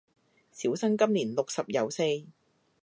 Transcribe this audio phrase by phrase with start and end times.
[0.51, 2.01] 小生今年六十有四